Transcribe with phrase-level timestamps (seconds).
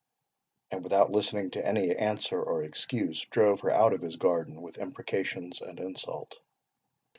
[0.71, 4.79] and without listening to any answer or excuse, drove her out of his garden with
[4.79, 6.39] imprecations and insult.